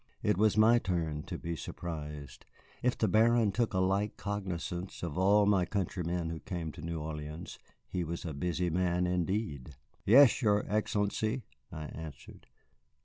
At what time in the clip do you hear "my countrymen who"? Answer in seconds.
5.45-6.39